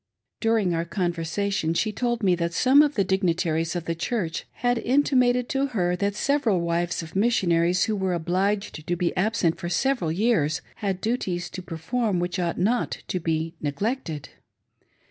[0.39, 4.47] During our conversation, she told me that some of the dig nitaries of the Church
[4.53, 9.59] had intimated to her that the wives of Missionaries who were obliged to be absent
[9.59, 14.29] for several years had duties to perform which ought not to be neglected.